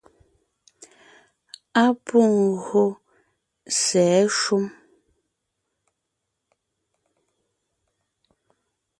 [1.83, 2.19] Á pû
[2.65, 2.87] gÿô
[3.81, 4.65] sɛ̌ shúm.